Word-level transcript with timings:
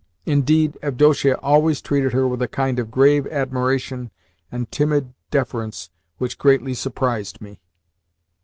Indeed, 0.25 0.79
Avdotia 0.81 1.37
always 1.43 1.79
treated 1.79 2.11
her 2.11 2.27
with 2.27 2.41
a 2.41 2.47
kind 2.47 2.79
of 2.79 2.89
grave 2.89 3.27
admiration 3.27 4.09
and 4.51 4.71
timid 4.71 5.13
deference 5.29 5.91
which 6.17 6.39
greatly 6.39 6.73
surprised 6.73 7.39
me. 7.39 7.61